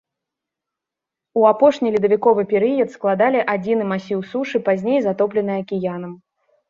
У 1.41 1.43
апошні 1.51 1.91
ледавіковы 1.95 2.45
перыяд 2.53 2.89
складалі 2.97 3.43
адзіны 3.53 3.83
масіў 3.93 4.19
сушы, 4.33 4.57
пазней 4.71 4.99
затоплены 5.09 5.59
акіянам. 5.61 6.17